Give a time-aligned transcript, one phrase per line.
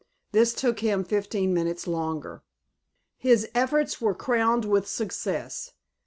[0.31, 2.41] This took him fifteen minutes longer.
[3.19, 5.73] His efforts were crowned with success.